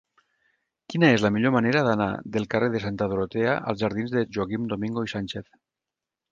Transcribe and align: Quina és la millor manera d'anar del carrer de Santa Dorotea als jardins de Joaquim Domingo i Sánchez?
Quina 0.93 1.09
és 1.17 1.25
la 1.25 1.29
millor 1.35 1.53
manera 1.55 1.83
d'anar 1.89 2.07
del 2.37 2.49
carrer 2.55 2.71
de 2.77 2.83
Santa 2.87 3.11
Dorotea 3.13 3.55
als 3.69 3.85
jardins 3.87 4.17
de 4.17 4.27
Joaquim 4.39 4.69
Domingo 4.75 5.09
i 5.11 5.15
Sánchez? 5.17 5.49